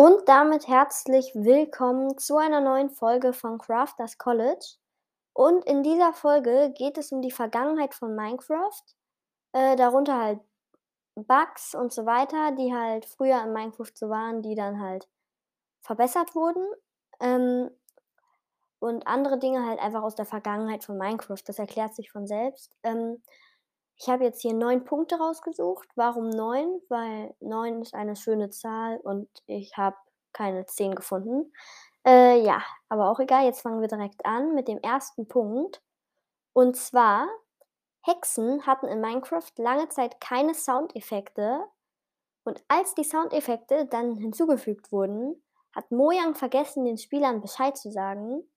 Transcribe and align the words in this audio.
Und 0.00 0.28
damit 0.28 0.68
herzlich 0.68 1.32
willkommen 1.34 2.18
zu 2.18 2.36
einer 2.36 2.60
neuen 2.60 2.88
Folge 2.88 3.32
von 3.32 3.58
Crafters 3.58 4.16
College. 4.16 4.76
Und 5.32 5.64
in 5.64 5.82
dieser 5.82 6.12
Folge 6.12 6.72
geht 6.72 6.98
es 6.98 7.10
um 7.10 7.20
die 7.20 7.32
Vergangenheit 7.32 7.94
von 7.94 8.14
Minecraft, 8.14 8.84
äh, 9.54 9.74
darunter 9.74 10.16
halt 10.16 10.40
Bugs 11.16 11.74
und 11.74 11.92
so 11.92 12.06
weiter, 12.06 12.52
die 12.52 12.72
halt 12.72 13.06
früher 13.06 13.42
in 13.42 13.52
Minecraft 13.52 13.90
so 13.92 14.08
waren, 14.08 14.40
die 14.40 14.54
dann 14.54 14.80
halt 14.80 15.08
verbessert 15.80 16.36
wurden. 16.36 16.64
Ähm, 17.18 17.68
und 18.78 19.04
andere 19.08 19.40
Dinge 19.40 19.66
halt 19.66 19.80
einfach 19.80 20.04
aus 20.04 20.14
der 20.14 20.26
Vergangenheit 20.26 20.84
von 20.84 20.96
Minecraft. 20.96 21.42
Das 21.44 21.58
erklärt 21.58 21.96
sich 21.96 22.12
von 22.12 22.28
selbst. 22.28 22.76
Ähm, 22.84 23.20
ich 23.98 24.08
habe 24.08 24.24
jetzt 24.24 24.42
hier 24.42 24.54
neun 24.54 24.84
Punkte 24.84 25.16
rausgesucht. 25.16 25.88
Warum 25.96 26.30
neun? 26.30 26.80
Weil 26.88 27.34
neun 27.40 27.82
ist 27.82 27.94
eine 27.94 28.14
schöne 28.14 28.50
Zahl 28.50 28.98
und 28.98 29.28
ich 29.46 29.76
habe 29.76 29.96
keine 30.32 30.66
zehn 30.66 30.94
gefunden. 30.94 31.52
Äh, 32.06 32.40
ja, 32.40 32.62
aber 32.88 33.10
auch 33.10 33.18
egal. 33.18 33.44
Jetzt 33.44 33.62
fangen 33.62 33.80
wir 33.80 33.88
direkt 33.88 34.24
an 34.24 34.54
mit 34.54 34.68
dem 34.68 34.78
ersten 34.78 35.26
Punkt. 35.26 35.82
Und 36.52 36.76
zwar, 36.76 37.28
Hexen 38.02 38.64
hatten 38.66 38.86
in 38.86 39.00
Minecraft 39.00 39.50
lange 39.56 39.88
Zeit 39.88 40.20
keine 40.20 40.54
Soundeffekte. 40.54 41.64
Und 42.44 42.62
als 42.68 42.94
die 42.94 43.04
Soundeffekte 43.04 43.86
dann 43.86 44.14
hinzugefügt 44.14 44.92
wurden, 44.92 45.42
hat 45.74 45.90
Mojang 45.90 46.36
vergessen, 46.36 46.84
den 46.84 46.98
Spielern 46.98 47.40
Bescheid 47.40 47.76
zu 47.76 47.90
sagen. 47.90 48.48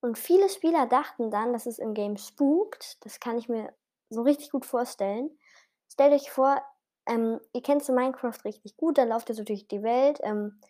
Und 0.00 0.18
viele 0.18 0.48
Spieler 0.48 0.86
dachten 0.86 1.30
dann, 1.30 1.52
dass 1.52 1.66
es 1.66 1.78
im 1.78 1.94
Game 1.94 2.16
spukt. 2.16 3.02
Das 3.04 3.20
kann 3.20 3.38
ich 3.38 3.48
mir 3.48 3.72
so 4.12 4.22
richtig 4.22 4.50
gut 4.50 4.66
vorstellen. 4.66 5.30
Stellt 5.92 6.12
euch 6.12 6.30
vor, 6.30 6.62
ähm, 7.06 7.40
ihr 7.52 7.62
kennt 7.62 7.84
so 7.84 7.92
Minecraft 7.92 8.38
richtig 8.44 8.76
gut, 8.76 8.98
dann 8.98 9.08
lauft 9.08 9.28
ihr 9.28 9.34
so 9.34 9.44
durch 9.44 9.66
die 9.68 9.82
Welt. 9.82 10.20
Ähm, 10.22 10.60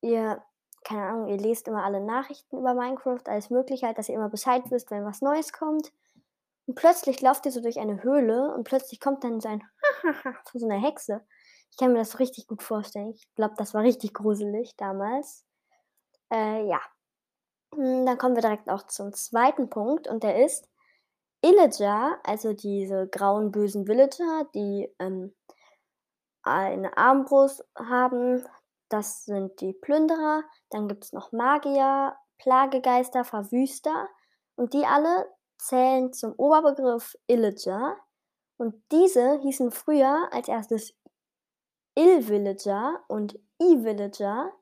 ihr, 0.00 0.42
keine 0.84 1.06
Ahnung, 1.06 1.28
ihr 1.28 1.38
lest 1.38 1.68
immer 1.68 1.84
alle 1.84 2.00
Nachrichten 2.00 2.58
über 2.58 2.74
Minecraft, 2.74 3.22
alles 3.26 3.50
Mögliche 3.50 3.86
halt, 3.86 3.98
dass 3.98 4.08
ihr 4.08 4.16
immer 4.16 4.28
Bescheid 4.28 4.62
wisst, 4.70 4.90
wenn 4.90 5.04
was 5.04 5.22
Neues 5.22 5.52
kommt. 5.52 5.92
Und 6.66 6.74
plötzlich 6.74 7.20
lauft 7.20 7.46
ihr 7.46 7.52
so 7.52 7.60
durch 7.60 7.78
eine 7.78 8.02
Höhle 8.02 8.54
und 8.54 8.64
plötzlich 8.64 9.00
kommt 9.00 9.24
dann 9.24 9.40
so 9.40 9.48
ein 9.48 9.62
von 10.22 10.60
so 10.60 10.66
einer 10.66 10.80
Hexe. 10.80 11.24
Ich 11.70 11.76
kann 11.76 11.92
mir 11.92 11.98
das 11.98 12.10
so 12.10 12.18
richtig 12.18 12.46
gut 12.46 12.62
vorstellen. 12.62 13.10
Ich 13.10 13.34
glaube, 13.34 13.54
das 13.56 13.74
war 13.74 13.82
richtig 13.82 14.14
gruselig 14.14 14.76
damals. 14.76 15.44
Äh, 16.30 16.66
ja. 16.66 16.80
Hm, 17.74 18.04
dann 18.06 18.18
kommen 18.18 18.34
wir 18.34 18.42
direkt 18.42 18.68
auch 18.68 18.86
zum 18.86 19.12
zweiten 19.12 19.70
Punkt 19.70 20.06
und 20.08 20.22
der 20.22 20.44
ist, 20.44 20.68
Illager, 21.42 22.18
also 22.24 22.52
diese 22.52 23.08
grauen 23.08 23.50
bösen 23.50 23.86
Villager, 23.86 24.46
die 24.54 24.88
ähm, 24.98 25.34
eine 26.42 26.96
Armbrust 26.96 27.64
haben, 27.76 28.44
das 28.88 29.24
sind 29.24 29.60
die 29.60 29.72
Plünderer. 29.72 30.42
Dann 30.70 30.86
gibt 30.86 31.04
es 31.04 31.12
noch 31.12 31.32
Magier, 31.32 32.14
Plagegeister, 32.38 33.24
Verwüster. 33.24 34.08
Und 34.54 34.74
die 34.74 34.84
alle 34.84 35.26
zählen 35.58 36.12
zum 36.12 36.34
Oberbegriff 36.36 37.16
Illager. 37.26 37.96
Und 38.58 38.74
diese 38.92 39.38
hießen 39.40 39.70
früher 39.70 40.28
als 40.30 40.48
erstes 40.48 40.94
Ill-Villager 41.94 43.02
und 43.08 43.38
E-Villager. 43.58 44.52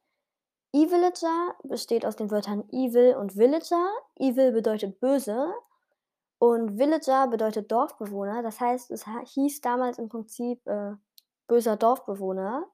E-Villager 0.73 1.57
besteht 1.65 2.07
aus 2.07 2.15
den 2.15 2.31
Wörtern 2.31 2.69
Evil 2.71 3.17
und 3.17 3.37
Villager. 3.37 3.91
Evil 4.17 4.53
bedeutet 4.53 5.01
böse 5.01 5.53
und 6.41 6.79
Villager 6.79 7.29
bedeutet 7.29 7.71
Dorfbewohner. 7.71 8.43
Das 8.43 8.61
heißt, 8.61 8.91
es 8.93 9.05
hieß 9.35 9.61
damals 9.61 9.99
im 9.99 10.09
Prinzip 10.09 10.67
äh, 10.67 10.93
böser 11.47 11.77
Dorfbewohner. 11.77 12.67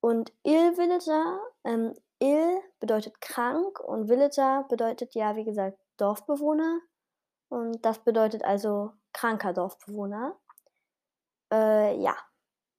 Und 0.00 0.32
Ill-Villager, 0.42 1.38
ähm, 1.62 1.94
Ill 2.18 2.60
bedeutet 2.80 3.20
krank 3.20 3.78
und 3.78 4.08
Villager 4.08 4.64
bedeutet 4.68 5.14
ja, 5.14 5.36
wie 5.36 5.44
gesagt, 5.44 5.78
Dorfbewohner. 5.98 6.80
Und 7.48 7.84
das 7.84 8.00
bedeutet 8.00 8.44
also 8.44 8.90
kranker 9.12 9.52
Dorfbewohner. 9.52 10.36
Äh, 11.52 11.96
ja, 12.00 12.16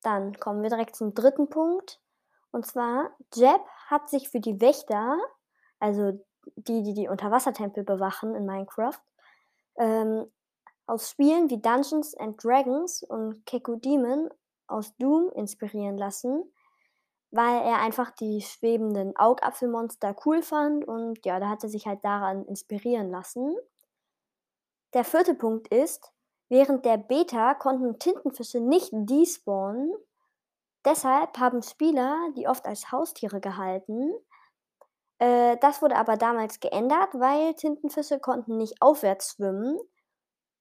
dann 0.01 0.37
kommen 0.41 0.61
wir 0.61 0.69
direkt 0.69 0.97
zum 0.97 1.13
dritten 1.13 1.49
Punkt. 1.49 2.01
Und 2.51 2.65
zwar, 2.65 3.11
Jeb 3.33 3.61
hat 3.87 4.09
sich 4.09 4.27
für 4.27 4.41
die 4.41 4.59
Wächter, 4.59 5.17
also 5.79 6.19
die, 6.57 6.83
die 6.83 6.93
die 6.93 7.07
Unterwassertempel 7.07 7.85
bewachen 7.85 8.35
in 8.35 8.45
Minecraft, 8.45 8.99
ähm, 9.79 10.31
aus 10.85 11.09
Spielen 11.09 11.49
wie 11.49 11.61
Dungeons 11.61 12.15
and 12.15 12.43
Dragons 12.43 13.03
und 13.03 13.45
Keku 13.45 13.75
Demon 13.77 14.29
aus 14.67 14.95
Doom 14.97 15.31
inspirieren 15.31 15.97
lassen, 15.97 16.43
weil 17.31 17.61
er 17.61 17.79
einfach 17.79 18.11
die 18.11 18.41
schwebenden 18.41 19.15
Augapfelmonster 19.17 20.15
cool 20.25 20.41
fand 20.41 20.85
und 20.85 21.25
ja, 21.25 21.39
da 21.39 21.49
hat 21.49 21.63
er 21.63 21.69
sich 21.69 21.87
halt 21.87 22.03
daran 22.03 22.45
inspirieren 22.45 23.09
lassen. 23.09 23.55
Der 24.93 25.03
vierte 25.03 25.35
Punkt 25.35 25.67
ist, 25.67 26.11
während 26.49 26.85
der 26.85 26.97
Beta 26.97 27.53
konnten 27.53 27.99
Tintenfische 27.99 28.59
nicht 28.59 28.89
despawnen. 28.91 29.93
Deshalb 30.85 31.37
haben 31.37 31.61
Spieler 31.61 32.17
die 32.35 32.47
oft 32.47 32.65
als 32.65 32.91
Haustiere 32.91 33.39
gehalten. 33.39 34.11
Äh, 35.19 35.57
das 35.57 35.81
wurde 35.81 35.95
aber 35.95 36.17
damals 36.17 36.59
geändert, 36.59 37.09
weil 37.13 37.53
Tintenfische 37.53 38.19
konnten 38.19 38.57
nicht 38.57 38.81
aufwärts 38.81 39.33
schwimmen. 39.33 39.77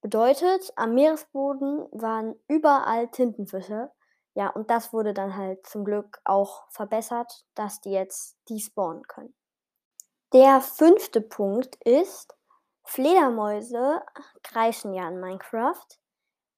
Bedeutet, 0.00 0.72
am 0.76 0.94
Meeresboden 0.94 1.86
waren 1.92 2.34
überall 2.48 3.08
Tintenfische. 3.08 3.90
Ja, 4.34 4.50
und 4.50 4.70
das 4.70 4.92
wurde 4.92 5.14
dann 5.14 5.36
halt 5.36 5.66
zum 5.66 5.84
Glück 5.84 6.20
auch 6.24 6.68
verbessert, 6.70 7.44
dass 7.54 7.80
die 7.80 7.90
jetzt 7.90 8.36
despawnen 8.48 9.02
können. 9.08 9.34
Der 10.32 10.60
fünfte 10.60 11.20
Punkt 11.20 11.76
ist, 11.84 12.34
Fledermäuse 12.84 14.02
kreischen 14.42 14.94
ja 14.94 15.08
in 15.08 15.20
Minecraft. 15.20 15.86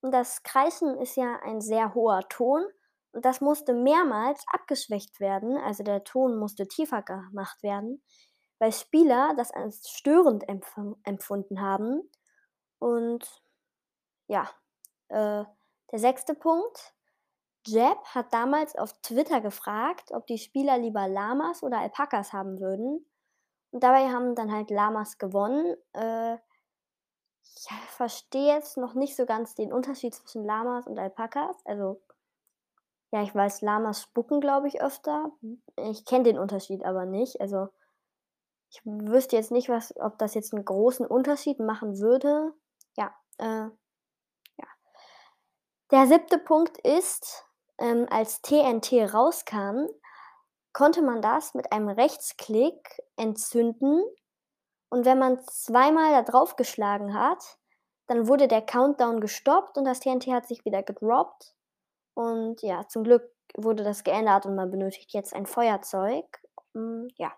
Und 0.02 0.12
das 0.12 0.42
Kreischen 0.42 0.96
ist 0.98 1.16
ja 1.16 1.38
ein 1.42 1.60
sehr 1.60 1.94
hoher 1.94 2.28
Ton 2.28 2.64
und 3.12 3.24
das 3.24 3.40
musste 3.40 3.74
mehrmals 3.74 4.44
abgeschwächt 4.52 5.20
werden, 5.20 5.56
also 5.58 5.82
der 5.82 6.04
Ton 6.04 6.38
musste 6.38 6.68
tiefer 6.68 7.02
gemacht 7.02 7.62
werden, 7.62 8.02
weil 8.58 8.72
Spieler 8.72 9.34
das 9.36 9.50
als 9.50 9.88
störend 9.88 10.48
empf 10.48 10.76
empfunden 11.04 11.60
haben. 11.60 12.08
Und 12.78 13.26
ja, 14.28 14.48
äh, 15.08 15.44
der 15.92 15.98
sechste 15.98 16.34
Punkt. 16.34 16.94
Jeb 17.66 17.98
hat 18.06 18.32
damals 18.32 18.74
auf 18.76 18.92
Twitter 19.02 19.40
gefragt, 19.40 20.12
ob 20.12 20.26
die 20.26 20.38
Spieler 20.38 20.78
lieber 20.78 21.08
Lamas 21.08 21.62
oder 21.62 21.78
Alpakas 21.78 22.32
haben 22.32 22.58
würden. 22.58 23.04
Und 23.70 23.82
dabei 23.82 24.08
haben 24.08 24.34
dann 24.34 24.50
halt 24.52 24.70
Lamas 24.70 25.18
gewonnen. 25.18 25.76
Äh, 25.92 26.38
ich 27.42 27.68
verstehe 27.88 28.54
jetzt 28.54 28.76
noch 28.78 28.94
nicht 28.94 29.16
so 29.16 29.26
ganz 29.26 29.54
den 29.54 29.72
Unterschied 29.72 30.14
zwischen 30.14 30.44
Lamas 30.44 30.86
und 30.86 30.98
Alpakas. 30.98 31.56
Also 31.66 32.00
ja, 33.12 33.22
ich 33.22 33.34
weiß, 33.34 33.62
Lamas 33.62 34.02
spucken, 34.02 34.40
glaube 34.40 34.68
ich, 34.68 34.80
öfter. 34.80 35.32
Ich 35.76 36.04
kenne 36.04 36.24
den 36.24 36.38
Unterschied 36.38 36.84
aber 36.84 37.06
nicht. 37.06 37.40
Also, 37.40 37.68
ich 38.70 38.80
wüsste 38.84 39.36
jetzt 39.36 39.50
nicht, 39.50 39.68
was 39.68 39.94
ob 39.96 40.18
das 40.18 40.34
jetzt 40.34 40.54
einen 40.54 40.64
großen 40.64 41.06
Unterschied 41.06 41.58
machen 41.58 41.98
würde. 41.98 42.52
Ja, 42.96 43.12
äh, 43.38 43.68
ja. 44.58 44.68
Der 45.90 46.06
siebte 46.06 46.38
Punkt 46.38 46.78
ist, 46.78 47.44
ähm, 47.78 48.06
als 48.10 48.42
TNT 48.42 49.12
rauskam, 49.12 49.86
konnte 50.72 51.02
man 51.02 51.20
das 51.20 51.54
mit 51.54 51.72
einem 51.72 51.88
Rechtsklick 51.88 53.02
entzünden. 53.16 54.04
Und 54.88 55.04
wenn 55.04 55.18
man 55.18 55.40
zweimal 55.46 56.12
da 56.12 56.22
drauf 56.22 56.54
geschlagen 56.54 57.14
hat, 57.14 57.58
dann 58.06 58.28
wurde 58.28 58.46
der 58.46 58.62
Countdown 58.62 59.20
gestoppt 59.20 59.78
und 59.78 59.84
das 59.84 59.98
TNT 59.98 60.28
hat 60.28 60.46
sich 60.46 60.64
wieder 60.64 60.84
gedroppt. 60.84 61.54
Und 62.20 62.60
ja, 62.60 62.86
zum 62.86 63.04
Glück 63.04 63.22
wurde 63.56 63.82
das 63.82 64.04
geändert 64.04 64.44
und 64.44 64.54
man 64.54 64.70
benötigt 64.70 65.14
jetzt 65.14 65.34
ein 65.34 65.46
Feuerzeug. 65.46 66.26
Hm, 66.74 67.08
ja. 67.16 67.32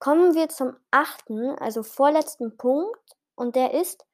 Kommen 0.00 0.34
wir 0.34 0.48
zum 0.48 0.76
achten, 0.90 1.50
also 1.60 1.84
vorletzten 1.84 2.56
Punkt. 2.56 2.98
Und 3.36 3.54
der 3.54 3.74
ist, 3.74 4.04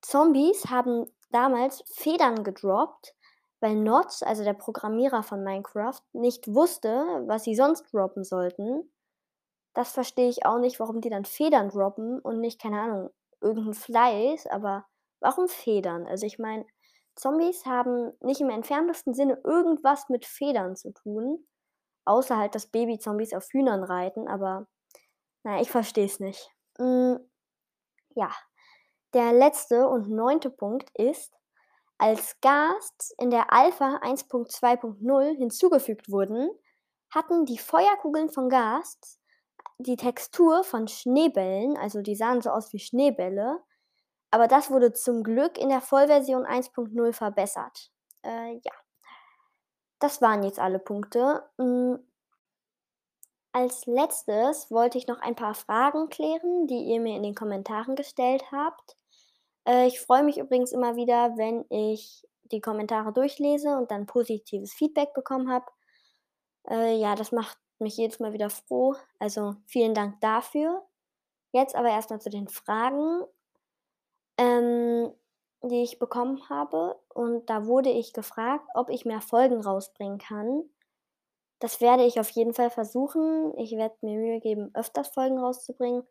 Zombies 0.00 0.70
haben 0.70 1.06
damals 1.30 1.84
Federn 1.86 2.42
gedroppt, 2.42 3.14
weil 3.60 3.76
Notch, 3.76 4.22
also 4.22 4.42
der 4.42 4.54
Programmierer 4.54 5.22
von 5.22 5.44
Minecraft, 5.44 6.02
nicht 6.12 6.52
wusste, 6.52 7.22
was 7.28 7.44
sie 7.44 7.54
sonst 7.54 7.92
droppen 7.92 8.24
sollten. 8.24 8.92
Das 9.72 9.92
verstehe 9.92 10.28
ich 10.28 10.44
auch 10.44 10.58
nicht, 10.58 10.80
warum 10.80 11.00
die 11.00 11.10
dann 11.10 11.24
Federn 11.24 11.68
droppen 11.68 12.18
und 12.18 12.40
nicht, 12.40 12.60
keine 12.60 12.80
Ahnung, 12.80 13.10
irgendein 13.40 13.74
Fleisch, 13.74 14.46
aber 14.50 14.84
warum 15.20 15.46
Federn? 15.46 16.08
Also 16.08 16.26
ich 16.26 16.40
meine, 16.40 16.66
Zombies 17.14 17.66
haben 17.66 18.12
nicht 18.20 18.40
im 18.40 18.50
entferntesten 18.50 19.14
Sinne 19.14 19.40
irgendwas 19.44 20.08
mit 20.08 20.24
Federn 20.24 20.76
zu 20.76 20.92
tun, 20.92 21.46
außer 22.04 22.36
halt, 22.36 22.54
dass 22.54 22.66
Babyzombies 22.66 23.34
auf 23.34 23.48
Hühnern 23.52 23.84
reiten, 23.84 24.28
aber 24.28 24.66
naja, 25.44 25.60
ich 25.60 25.70
verstehe 25.70 26.06
es 26.06 26.20
nicht. 26.20 26.50
Hm, 26.78 27.18
ja, 28.14 28.30
der 29.14 29.32
letzte 29.32 29.88
und 29.88 30.08
neunte 30.08 30.50
Punkt 30.50 30.90
ist, 30.98 31.32
als 31.98 32.40
Ghasts 32.40 33.14
in 33.18 33.30
der 33.30 33.52
Alpha 33.52 33.98
1.2.0 33.98 35.36
hinzugefügt 35.36 36.10
wurden, 36.10 36.50
hatten 37.10 37.44
die 37.44 37.58
Feuerkugeln 37.58 38.30
von 38.30 38.48
Gast 38.48 39.18
die 39.78 39.96
Textur 39.96 40.64
von 40.64 40.88
Schneebällen, 40.88 41.76
also 41.76 42.02
die 42.02 42.16
sahen 42.16 42.40
so 42.40 42.50
aus 42.50 42.72
wie 42.72 42.78
Schneebälle, 42.78 43.62
aber 44.32 44.48
das 44.48 44.70
wurde 44.70 44.94
zum 44.94 45.22
Glück 45.22 45.58
in 45.58 45.68
der 45.68 45.82
Vollversion 45.82 46.46
1.0 46.46 47.12
verbessert. 47.12 47.90
Äh, 48.22 48.54
ja. 48.54 48.72
Das 49.98 50.22
waren 50.22 50.42
jetzt 50.42 50.58
alle 50.58 50.78
Punkte. 50.78 51.44
Hm. 51.58 51.98
Als 53.52 53.84
Letztes 53.84 54.70
wollte 54.70 54.96
ich 54.96 55.06
noch 55.06 55.20
ein 55.20 55.36
paar 55.36 55.54
Fragen 55.54 56.08
klären, 56.08 56.66
die 56.66 56.82
ihr 56.84 56.98
mir 56.98 57.14
in 57.14 57.22
den 57.22 57.34
Kommentaren 57.34 57.94
gestellt 57.94 58.42
habt. 58.50 58.96
Äh, 59.68 59.86
ich 59.86 60.00
freue 60.00 60.22
mich 60.22 60.38
übrigens 60.38 60.72
immer 60.72 60.96
wieder, 60.96 61.36
wenn 61.36 61.66
ich 61.68 62.26
die 62.44 62.62
Kommentare 62.62 63.12
durchlese 63.12 63.76
und 63.76 63.90
dann 63.90 64.06
positives 64.06 64.72
Feedback 64.72 65.12
bekommen 65.12 65.50
habe. 65.50 65.66
Äh, 66.70 66.96
ja, 66.96 67.16
das 67.16 67.32
macht 67.32 67.58
mich 67.78 67.98
jedes 67.98 68.18
Mal 68.18 68.32
wieder 68.32 68.48
froh. 68.48 68.96
Also 69.18 69.56
vielen 69.66 69.92
Dank 69.92 70.22
dafür. 70.22 70.86
Jetzt 71.52 71.74
aber 71.74 71.90
erstmal 71.90 72.22
zu 72.22 72.30
den 72.30 72.48
Fragen, 72.48 73.26
ähm, 74.38 75.12
die 75.62 75.82
ich 75.82 75.98
bekommen 75.98 76.48
habe. 76.48 76.98
Und 77.08 77.48
da 77.48 77.66
wurde 77.66 77.90
ich 77.90 78.12
gefragt, 78.12 78.66
ob 78.74 78.90
ich 78.90 79.04
mehr 79.04 79.20
Folgen 79.20 79.60
rausbringen 79.60 80.18
kann. 80.18 80.64
Das 81.60 81.80
werde 81.80 82.04
ich 82.04 82.18
auf 82.18 82.30
jeden 82.30 82.54
Fall 82.54 82.70
versuchen. 82.70 83.56
Ich 83.58 83.72
werde 83.72 83.94
mir 84.00 84.18
Mühe 84.18 84.40
geben, 84.40 84.70
öfters 84.74 85.08
Folgen 85.08 85.38
rauszubringen. 85.38 86.02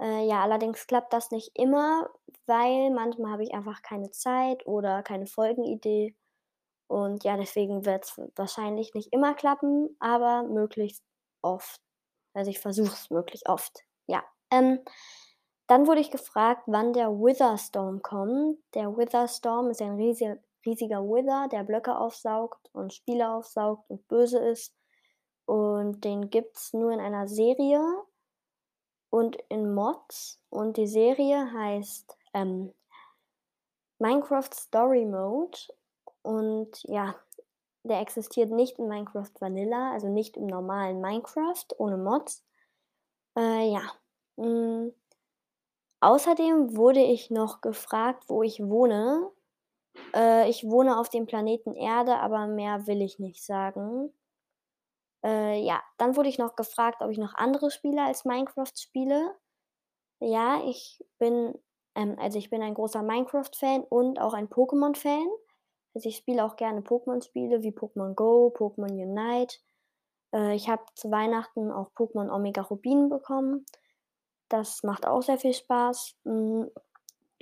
Äh, 0.00 0.26
ja, 0.26 0.42
allerdings 0.42 0.86
klappt 0.86 1.12
das 1.12 1.30
nicht 1.30 1.50
immer, 1.54 2.08
weil 2.46 2.90
manchmal 2.90 3.32
habe 3.32 3.42
ich 3.42 3.52
einfach 3.52 3.82
keine 3.82 4.10
Zeit 4.10 4.66
oder 4.66 5.02
keine 5.02 5.26
Folgenidee. 5.26 6.14
Und 6.88 7.24
ja, 7.24 7.36
deswegen 7.36 7.84
wird 7.84 8.04
es 8.04 8.20
wahrscheinlich 8.36 8.94
nicht 8.94 9.12
immer 9.12 9.34
klappen, 9.34 9.96
aber 10.00 10.42
möglichst 10.44 11.04
oft. 11.42 11.80
Also 12.34 12.50
ich 12.50 12.60
versuche 12.60 12.92
es 12.92 13.10
möglichst 13.10 13.48
oft. 13.48 13.84
Ja. 14.06 14.24
Ähm, 14.52 14.80
dann 15.70 15.86
wurde 15.86 16.00
ich 16.00 16.10
gefragt, 16.10 16.64
wann 16.66 16.92
der 16.92 17.10
Witherstorm 17.10 18.02
kommt. 18.02 18.58
Der 18.74 18.96
Witherstorm 18.96 19.70
ist 19.70 19.80
ein 19.80 19.94
riesiger, 19.94 21.04
Wither, 21.04 21.46
der 21.46 21.62
Blöcke 21.62 21.96
aufsaugt 21.96 22.68
und 22.72 22.92
Spiele 22.92 23.30
aufsaugt 23.30 23.88
und 23.88 24.08
böse 24.08 24.40
ist. 24.40 24.74
Und 25.44 26.02
den 26.02 26.28
gibt 26.28 26.56
es 26.56 26.72
nur 26.72 26.90
in 26.90 26.98
einer 26.98 27.28
Serie 27.28 27.80
und 29.10 29.36
in 29.48 29.72
Mods. 29.72 30.40
Und 30.48 30.76
die 30.76 30.88
Serie 30.88 31.52
heißt 31.52 32.18
ähm, 32.34 32.74
Minecraft 34.00 34.50
Story 34.52 35.04
Mode. 35.04 35.56
Und 36.22 36.82
ja, 36.88 37.14
der 37.84 38.00
existiert 38.00 38.50
nicht 38.50 38.80
in 38.80 38.88
Minecraft 38.88 39.30
Vanilla, 39.38 39.92
also 39.92 40.08
nicht 40.08 40.36
im 40.36 40.48
normalen 40.48 41.00
Minecraft 41.00 41.66
ohne 41.78 41.96
Mods. 41.96 42.44
Äh, 43.36 43.70
ja. 43.72 43.82
Mhm. 44.34 44.94
Außerdem 46.00 46.76
wurde 46.76 47.00
ich 47.00 47.30
noch 47.30 47.60
gefragt, 47.60 48.24
wo 48.28 48.42
ich 48.42 48.60
wohne. 48.60 49.30
Äh, 50.14 50.48
ich 50.48 50.64
wohne 50.64 50.98
auf 50.98 51.08
dem 51.10 51.26
Planeten 51.26 51.74
Erde, 51.74 52.16
aber 52.18 52.46
mehr 52.46 52.86
will 52.86 53.02
ich 53.02 53.18
nicht 53.18 53.44
sagen. 53.44 54.12
Äh, 55.24 55.62
ja, 55.62 55.82
dann 55.98 56.16
wurde 56.16 56.28
ich 56.28 56.38
noch 56.38 56.56
gefragt, 56.56 57.02
ob 57.02 57.10
ich 57.10 57.18
noch 57.18 57.34
andere 57.34 57.70
Spiele 57.70 58.02
als 58.02 58.24
Minecraft 58.24 58.72
spiele. 58.76 59.34
Ja, 60.20 60.62
ich 60.66 61.04
bin, 61.18 61.58
ähm, 61.94 62.16
also 62.18 62.38
ich 62.38 62.50
bin 62.50 62.62
ein 62.62 62.74
großer 62.74 63.02
Minecraft-Fan 63.02 63.84
und 63.84 64.20
auch 64.20 64.34
ein 64.34 64.48
Pokémon-Fan. 64.48 65.26
Also 65.94 66.08
ich 66.08 66.16
spiele 66.16 66.44
auch 66.44 66.56
gerne 66.56 66.80
Pokémon-Spiele 66.80 67.62
wie 67.62 67.72
Pokémon 67.72 68.14
Go, 68.14 68.52
Pokémon 68.56 68.92
Unite. 68.92 69.56
Äh, 70.34 70.54
ich 70.54 70.68
habe 70.68 70.84
zu 70.94 71.10
Weihnachten 71.10 71.70
auch 71.70 71.90
Pokémon 71.92 72.30
Omega 72.34 72.62
Rubin 72.62 73.08
bekommen. 73.08 73.66
Das 74.50 74.82
macht 74.82 75.06
auch 75.06 75.22
sehr 75.22 75.38
viel 75.38 75.54
Spaß. 75.54 76.16
Hm, 76.24 76.70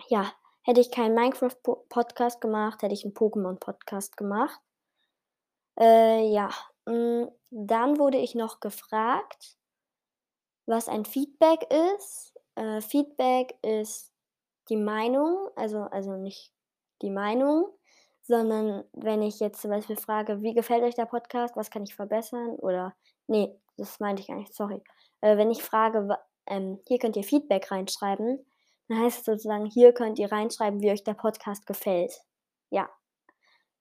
ja, 0.09 0.31
hätte 0.63 0.81
ich 0.81 0.91
keinen 0.91 1.15
Minecraft-Podcast 1.15 2.41
gemacht, 2.41 2.83
hätte 2.83 2.95
ich 2.95 3.05
einen 3.05 3.15
Pokémon-Podcast 3.15 4.17
gemacht. 4.17 4.61
Äh, 5.81 6.31
ja, 6.31 6.51
hm, 6.87 7.31
dann 7.51 7.99
wurde 7.99 8.19
ich 8.19 8.35
noch 8.35 8.61
gefragt, 8.61 9.57
was 10.67 10.89
ein 10.89 11.07
Feedback 11.07 11.67
ist. 11.97 12.35
Äh, 12.57 12.83
Feedback 12.83 13.57
ist 13.63 14.13
die 14.69 14.77
Meinung, 14.77 15.49
also, 15.57 15.85
also 15.85 16.17
nicht 16.17 16.53
die 17.01 17.11
Meinung, 17.11 17.73
sondern 18.23 18.85
wenn 18.93 19.23
ich 19.23 19.41
jetzt 19.41 19.63
zum 19.63 19.71
Beispiel 19.71 19.97
frage, 19.97 20.43
wie 20.43 20.53
gefällt 20.53 20.83
euch 20.83 20.95
der 20.95 21.07
Podcast, 21.07 21.57
was 21.57 21.71
kann 21.71 21.85
ich 21.85 21.95
verbessern? 21.95 22.51
Oder, 22.57 22.95
nee, 23.29 23.59
das 23.79 23.99
meinte 23.99 24.21
ich 24.21 24.29
gar 24.29 24.37
nicht, 24.37 24.53
sorry. 24.53 24.83
Äh, 25.23 25.39
wenn 25.39 25.51
ich 25.51 25.63
frage, 25.63 26.19
ähm, 26.49 26.81
hier 26.87 26.99
könnt 26.99 27.17
ihr 27.17 27.25
Feedback 27.25 27.71
reinschreiben, 27.71 28.45
dann 28.89 28.99
heißt 29.01 29.19
es 29.19 29.25
sozusagen, 29.25 29.67
hier 29.67 29.93
könnt 29.93 30.19
ihr 30.19 30.33
reinschreiben, 30.33 30.81
wie 30.81 30.91
euch 30.91 31.05
der 31.05 31.15
Podcast 31.15 31.67
gefällt. 31.67 32.23
Ja, 32.71 32.89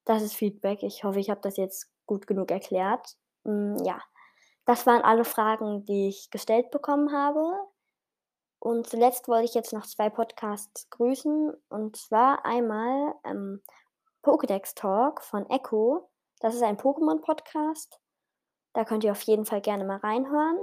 das 0.06 0.22
ist 0.22 0.36
Feedback. 0.36 0.84
Ich 0.84 1.04
hoffe, 1.04 1.20
ich 1.20 1.30
habe 1.30 1.42
das 1.42 1.58
jetzt 1.58 1.90
gut 2.06 2.28
genug 2.28 2.52
erklärt. 2.52 3.16
Mm, 3.44 3.78
ja, 3.84 4.02
das 4.66 4.86
waren 4.86 5.02
alle 5.02 5.26
Fragen, 5.26 5.86
die 5.86 6.10
ich 6.10 6.30
gestellt 6.30 6.72
bekommen 6.72 7.14
habe. 7.14 7.54
Und 8.60 8.88
zuletzt 8.88 9.28
wollte 9.28 9.46
ich 9.46 9.54
jetzt 9.54 9.74
noch 9.74 9.86
zwei 9.86 10.10
Podcasts 10.10 10.90
grüßen. 10.90 11.54
Und 11.70 11.96
zwar 11.96 12.46
einmal 12.46 13.14
ähm, 13.24 13.62
Pokédex 14.24 14.76
Talk 14.76 15.22
von 15.22 15.50
Echo. 15.50 16.10
Das 16.40 16.56
ist 16.56 16.64
ein 16.64 16.78
Pokémon-Podcast. 16.78 18.00
Da 18.74 18.84
könnt 18.84 19.04
ihr 19.04 19.12
auf 19.12 19.22
jeden 19.22 19.46
Fall 19.46 19.62
gerne 19.62 19.86
mal 19.86 19.98
reinhören. 19.98 20.58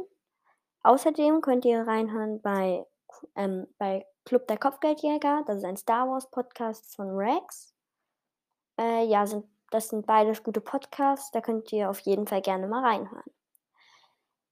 Außerdem 0.85 1.41
könnt 1.41 1.65
ihr 1.65 1.87
reinhören 1.87 2.41
bei, 2.43 2.87
ähm, 3.35 3.67
bei 3.79 4.07
Club 4.25 4.47
der 4.49 4.59
Kopfgeldjäger. 4.59 5.43
Das 5.47 5.59
ist 5.59 5.65
ein 5.65 5.79
Star 5.79 6.09
Wars-Podcast 6.09 6.95
von 6.95 7.11
Rex. 7.17 7.75
Äh, 8.79 9.07
ja, 9.07 9.27
sind, 9.27 9.47
das 9.71 9.89
sind 9.89 10.07
beides 10.07 10.43
gute 10.43 10.61
Podcasts. 10.61 11.31
Da 11.31 11.41
könnt 11.41 11.73
ihr 11.73 11.89
auf 11.89 12.01
jeden 12.01 12.27
Fall 12.27 12.43
gerne 12.43 12.69
mal 12.69 12.85
reinhören. 12.85 13.31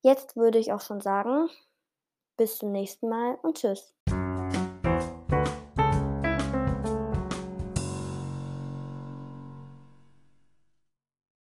Jetzt 0.01 0.35
würde 0.35 0.59
ich 0.59 0.73
auch 0.73 0.81
schon 0.81 1.01
sagen, 1.01 1.49
bis 2.37 2.59
zum 2.59 2.73
nächsten 2.73 3.09
Mal 3.09 3.39
und 3.43 3.59
tschüss. 3.59 3.95